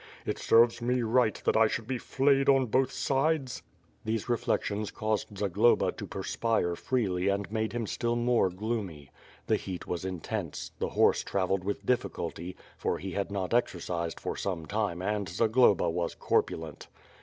It 0.25 0.39
serves 0.39 0.81
me 0.81 1.03
right 1.03 1.39
that 1.45 1.55
I 1.55 1.67
should 1.67 1.85
be 1.85 1.99
fliayed 1.99 2.49
on 2.49 2.65
both 2.65 2.91
sides." 2.91 3.61
These 4.03 4.27
reflections 4.29 4.89
caused 4.89 5.37
Zagloba 5.37 5.91
to 5.91 6.07
perspire 6.07 6.75
freely 6.75 7.27
and 7.27 7.51
made 7.51 7.73
him 7.73 7.85
still 7.85 8.15
more 8.15 8.49
gloomy. 8.49 9.11
The 9.45 9.57
heat 9.57 9.85
was 9.85 10.03
intense; 10.03 10.71
the 10.79 10.89
horse 10.89 11.23
travelled 11.23 11.63
with 11.63 11.85
difficulty, 11.85 12.55
for 12.77 12.97
he 12.97 13.11
had 13.11 13.29
not 13.31 13.53
exercised 13.53 14.19
for 14.19 14.35
some 14.35 14.65
time 14.65 15.03
and 15.03 15.29
Zagloba 15.29 15.87
was 15.91 16.15
corpulent. 16.15 16.87